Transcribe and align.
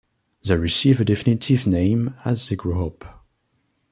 They 0.43 0.55
receive 0.57 0.99
a 0.99 1.05
definitive 1.05 1.67
name 1.67 2.15
as 2.25 2.49
they 2.49 2.55
grow 2.55 2.87
up. 2.87 3.23